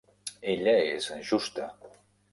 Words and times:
Ella 0.53 0.73
és 0.95 1.11
justa. 1.33 1.71